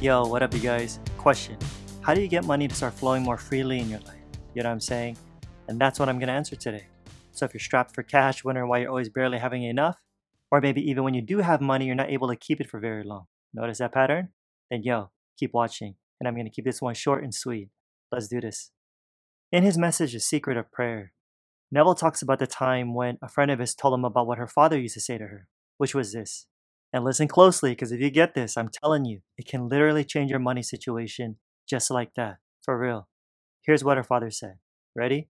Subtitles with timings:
[0.00, 1.00] Yo, what up, you guys?
[1.16, 1.58] Question
[2.02, 4.14] How do you get money to start flowing more freely in your life?
[4.54, 5.18] You know what I'm saying?
[5.66, 6.86] And that's what I'm going to answer today.
[7.32, 9.96] So, if you're strapped for cash, wondering why you're always barely having enough,
[10.52, 12.78] or maybe even when you do have money, you're not able to keep it for
[12.78, 14.28] very long, notice that pattern?
[14.70, 15.96] Then, yo, keep watching.
[16.20, 17.70] And I'm going to keep this one short and sweet.
[18.12, 18.70] Let's do this.
[19.50, 21.12] In his message, The Secret of Prayer,
[21.72, 24.46] Neville talks about the time when a friend of his told him about what her
[24.46, 26.46] father used to say to her, which was this
[26.92, 30.30] and listen closely because if you get this, I'm telling you, it can literally change
[30.30, 31.36] your money situation
[31.68, 32.38] just like that.
[32.62, 33.08] For real.
[33.62, 34.54] Here's what her father said.
[34.94, 35.28] Ready?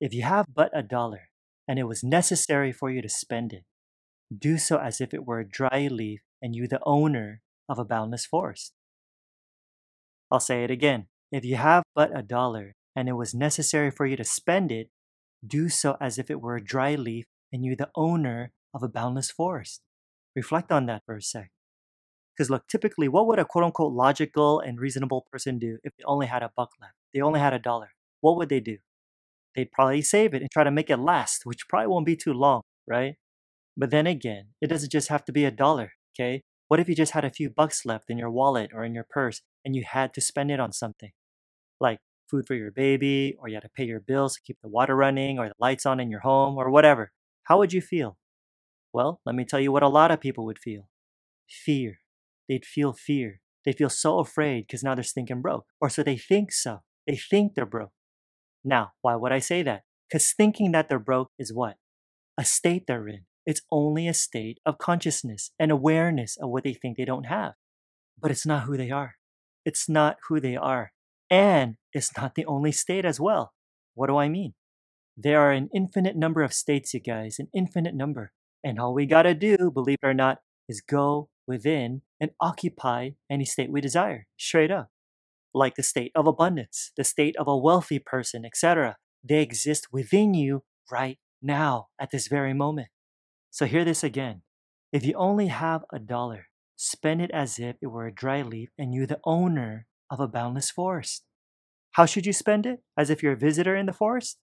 [0.00, 1.30] If you have but a dollar
[1.68, 3.64] and it was necessary for you to spend it,
[4.36, 7.84] do so as if it were a dry leaf and you the owner of a
[7.84, 8.72] boundless forest.
[10.30, 11.06] I'll say it again.
[11.30, 14.88] If you have but a dollar and it was necessary for you to spend it,
[15.46, 18.88] do so as if it were a dry leaf and you the owner of a
[18.88, 19.82] boundless forest.
[20.34, 21.50] Reflect on that for a sec.
[22.36, 26.04] Because look, typically, what would a quote unquote logical and reasonable person do if they
[26.04, 26.94] only had a buck left?
[27.12, 27.90] They only had a dollar.
[28.20, 28.78] What would they do?
[29.54, 32.32] They'd probably save it and try to make it last, which probably won't be too
[32.32, 33.14] long, right?
[33.76, 36.42] But then again, it doesn't just have to be a dollar, okay?
[36.68, 39.06] What if you just had a few bucks left in your wallet or in your
[39.08, 41.12] purse and you had to spend it on something?
[41.80, 41.98] Like
[42.30, 44.96] food for your baby, or you had to pay your bills to keep the water
[44.96, 47.12] running or the lights on in your home or whatever.
[47.44, 48.16] How would you feel?
[48.94, 50.88] Well, let me tell you what a lot of people would feel
[51.48, 51.98] fear.
[52.48, 53.40] They'd feel fear.
[53.64, 55.66] They feel so afraid because now they're stinking broke.
[55.80, 56.82] Or so they think so.
[57.04, 57.90] They think they're broke.
[58.62, 59.82] Now, why would I say that?
[60.08, 61.74] Because thinking that they're broke is what?
[62.38, 63.24] A state they're in.
[63.44, 67.54] It's only a state of consciousness and awareness of what they think they don't have.
[68.20, 69.16] But it's not who they are.
[69.64, 70.92] It's not who they are.
[71.28, 73.54] And it's not the only state as well.
[73.94, 74.54] What do I mean?
[75.16, 78.32] There are an infinite number of states, you guys, an infinite number.
[78.64, 80.38] And all we gotta do, believe it or not,
[80.68, 84.88] is go within and occupy any state we desire, straight up.
[85.52, 88.96] Like the state of abundance, the state of a wealthy person, etc.
[89.22, 92.88] They exist within you right now, at this very moment.
[93.50, 94.42] So hear this again.
[94.92, 98.70] If you only have a dollar, spend it as if it were a dry leaf
[98.78, 101.24] and you're the owner of a boundless forest.
[101.92, 102.80] How should you spend it?
[102.96, 104.38] As if you're a visitor in the forest?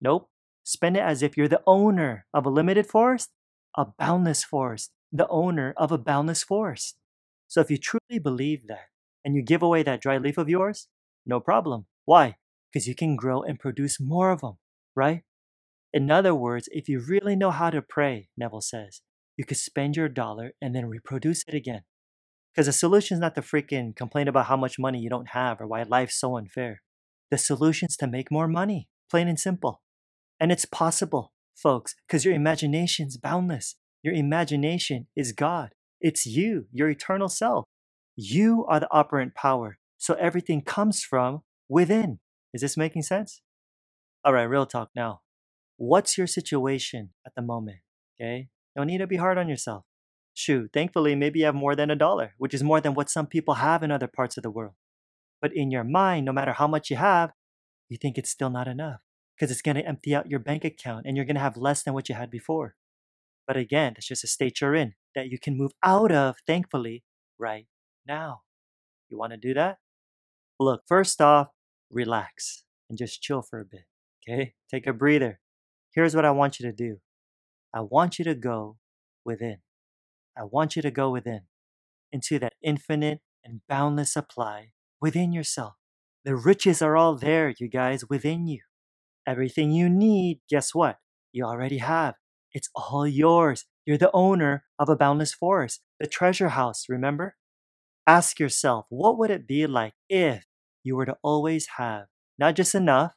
[0.00, 0.30] Nope.
[0.64, 3.30] Spend it as if you're the owner of a limited forest
[3.76, 6.96] a boundless forest, the owner of a boundless forest.
[7.48, 8.88] So if you truly believe that
[9.24, 10.88] and you give away that dry leaf of yours,
[11.24, 11.86] no problem.
[12.04, 12.36] Why?
[12.72, 14.58] Because you can grow and produce more of them,
[14.94, 15.22] right?
[15.92, 19.02] In other words, if you really know how to pray, Neville says,
[19.36, 21.82] you could spend your dollar and then reproduce it again.
[22.52, 25.60] Because the solution is not to freaking complain about how much money you don't have
[25.60, 26.82] or why life's so unfair.
[27.30, 29.82] The solution is to make more money, plain and simple.
[30.40, 33.76] And it's possible folks, because your imagination's boundless.
[34.02, 35.70] Your imagination is God.
[36.00, 37.64] It's you, your eternal self.
[38.14, 39.78] You are the operant power.
[39.98, 42.20] So everything comes from within.
[42.52, 43.42] Is this making sense?
[44.24, 45.20] All right, real talk now.
[45.76, 47.78] What's your situation at the moment?
[48.20, 48.48] Okay.
[48.76, 49.84] Don't need to be hard on yourself.
[50.34, 53.26] Shoot, thankfully, maybe you have more than a dollar, which is more than what some
[53.26, 54.74] people have in other parts of the world.
[55.40, 57.30] But in your mind, no matter how much you have,
[57.88, 59.00] you think it's still not enough
[59.36, 61.82] because it's going to empty out your bank account and you're going to have less
[61.82, 62.74] than what you had before.
[63.46, 67.04] But again, that's just a state you're in that you can move out of, thankfully,
[67.38, 67.66] right
[68.06, 68.40] now.
[69.08, 69.78] You want to do that?
[70.58, 71.48] Look, first off,
[71.90, 73.84] relax and just chill for a bit.
[74.28, 74.54] Okay?
[74.70, 75.40] Take a breather.
[75.94, 76.98] Here's what I want you to do
[77.72, 78.78] I want you to go
[79.24, 79.58] within.
[80.36, 81.42] I want you to go within
[82.12, 85.74] into that infinite and boundless supply within yourself.
[86.24, 88.60] The riches are all there, you guys, within you.
[89.26, 90.98] Everything you need, guess what?
[91.32, 92.14] You already have.
[92.52, 93.64] It's all yours.
[93.84, 97.36] You're the owner of a boundless forest, the treasure house, remember?
[98.06, 100.46] Ask yourself, what would it be like if
[100.84, 102.06] you were to always have
[102.38, 103.12] not just enough,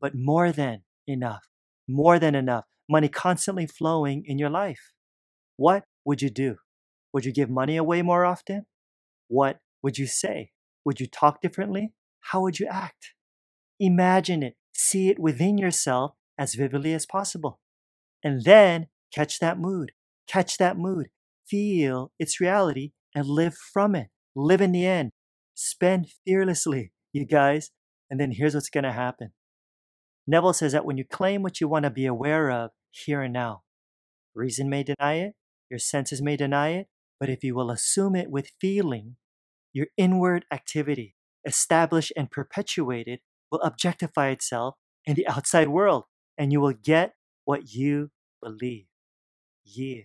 [0.00, 1.44] but more than enough,
[1.88, 4.92] more than enough, money constantly flowing in your life?
[5.56, 6.56] What would you do?
[7.12, 8.66] Would you give money away more often?
[9.28, 10.50] What would you say?
[10.84, 11.94] Would you talk differently?
[12.20, 13.14] How would you act?
[13.80, 17.60] Imagine it see it within yourself as vividly as possible.
[18.22, 19.92] And then catch that mood,
[20.28, 21.08] catch that mood,
[21.48, 24.08] feel its reality, and live from it.
[24.34, 25.12] Live in the end.
[25.54, 27.70] Spend fearlessly, you guys.
[28.10, 29.32] And then here's what's going to happen.
[30.26, 33.32] Neville says that when you claim what you want to be aware of here and
[33.32, 33.62] now,
[34.34, 35.34] reason may deny it,
[35.70, 36.88] your senses may deny it,
[37.18, 39.16] but if you will assume it with feeling,
[39.72, 41.14] your inward activity,
[41.46, 43.20] established and perpetuated,
[43.50, 46.04] will objectify itself in the outside world
[46.38, 47.14] and you will get
[47.44, 48.10] what you
[48.42, 48.86] believe.
[49.64, 50.02] Yeah.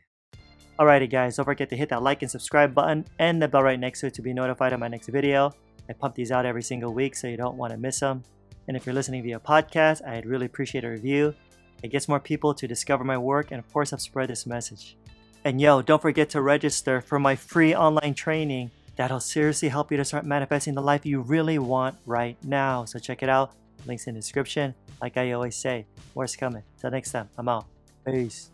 [0.80, 3.80] Alrighty guys, don't forget to hit that like and subscribe button and the bell right
[3.80, 5.52] next to it to be notified of my next video.
[5.90, 8.24] I pump these out every single week so you don't want to miss them.
[8.68, 11.36] And if you're listening via podcast, I'd really appreciate a review.
[11.84, 14.98] It gets more people to discover my work and of course I've spread this message.
[15.44, 18.72] And yo, don't forget to register for my free online training.
[18.96, 22.86] That'll seriously help you to start manifesting the life you really want right now.
[22.86, 23.54] So check it out.
[23.86, 24.76] Links in the description.
[25.02, 26.64] Like I always say, more's coming.
[26.80, 27.66] Till next time, I'm out.
[28.06, 28.52] Peace.